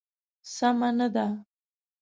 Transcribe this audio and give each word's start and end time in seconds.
سمه 0.55 0.89
نه 0.97 1.07
ده. 1.15 1.25